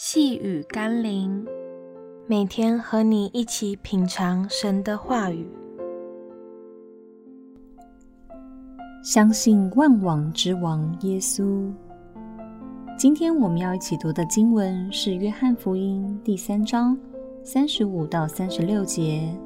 [0.00, 1.44] 细雨甘霖，
[2.28, 5.44] 每天和你一起品尝神的话语，
[9.02, 11.68] 相信万王之王耶稣。
[12.96, 16.96] 今天我们要一起读的经文是《约翰福音》第三章
[17.42, 19.36] 三十五到三十六节。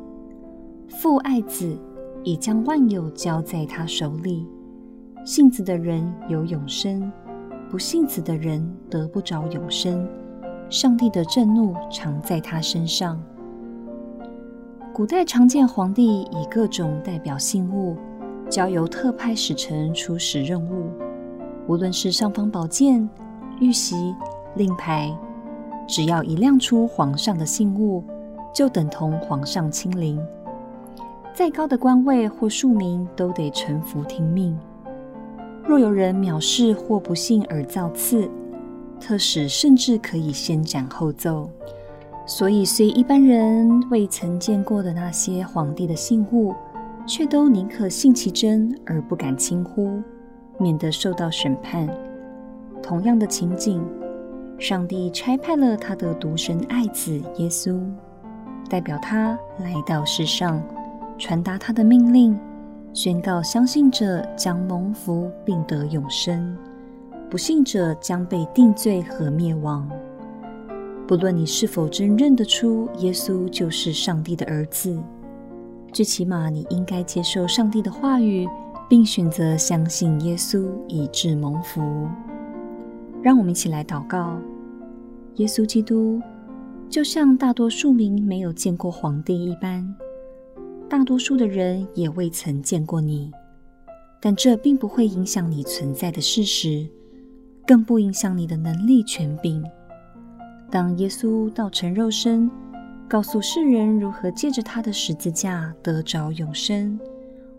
[0.86, 1.74] 父爱子，
[2.24, 4.46] 已将万有交在他手里。
[5.24, 7.10] 信子的人有永生，
[7.70, 10.06] 不信子的人得不着永生。
[10.72, 13.22] 上帝的震怒常在他身上。
[14.90, 17.94] 古代常见皇帝以各种代表信物，
[18.48, 20.86] 交由特派使臣出使任务。
[21.66, 23.06] 无论是尚方宝剑、
[23.60, 24.14] 玉玺、
[24.54, 25.14] 令牌，
[25.86, 28.02] 只要一亮出皇上的信物，
[28.54, 30.18] 就等同皇上亲临。
[31.34, 34.58] 再高的官位或庶民都得臣服听命。
[35.66, 38.26] 若有人藐视或不信而造次，
[39.02, 41.50] 特使甚至可以先斩后奏，
[42.24, 46.54] 所以虽一般人未曾见过的那些皇帝的信物，
[47.04, 50.00] 却都宁可信其真而不敢轻忽，
[50.56, 51.88] 免得受到审判。
[52.80, 53.84] 同样的情景，
[54.56, 57.80] 上帝差派了他的独生爱子耶稣，
[58.70, 60.62] 代表他来到世上，
[61.18, 62.38] 传达他的命令，
[62.92, 66.56] 宣告相信者将蒙福并得永生。
[67.32, 69.88] 不信者将被定罪和灭亡。
[71.08, 75.02] 不论你是否真认得出耶稣就是上帝的儿子，
[75.94, 78.46] 最起码你应该接受上帝的话语，
[78.86, 82.06] 并选择相信耶稣，以致蒙福。
[83.22, 84.36] 让我们一起来祷告：
[85.36, 86.20] 耶稣基督，
[86.90, 89.82] 就像大多数民没有见过皇帝一般，
[90.86, 93.32] 大多数的人也未曾见过你，
[94.20, 96.86] 但这并不会影响你存在的事实。
[97.66, 99.64] 更不影响你的能力权柄。
[100.70, 102.50] 当耶稣道成肉身，
[103.08, 106.98] 告诉世人如何借着他的十字架得着永生，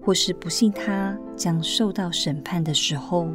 [0.02, 3.28] 或是不信他将受到审判的时候，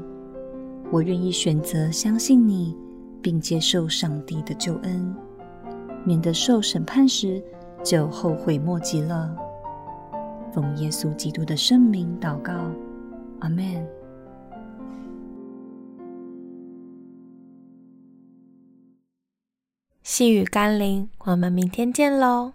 [0.91, 2.77] 我愿意选择相信你，
[3.23, 5.15] 并接受上帝的救恩，
[6.05, 7.43] 免得受审判时
[7.85, 9.35] 就后悔莫及了。
[10.53, 12.53] 奉耶稣基督的圣名祷告，
[13.41, 13.98] 阿们。
[20.11, 22.55] 细雨甘霖，我们明天见喽。